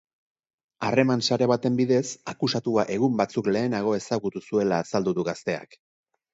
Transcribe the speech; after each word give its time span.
Harreman 0.87 1.21
sare 1.29 1.47
baten 1.51 1.77
bidez 1.81 2.01
akusatua 2.33 2.87
egun 2.97 3.21
batzuk 3.21 3.53
lehenago 3.59 3.95
ezagutu 4.01 4.45
zuela 4.49 4.83
azaldu 4.89 5.19
du 5.21 5.31
gazteak. 5.33 5.81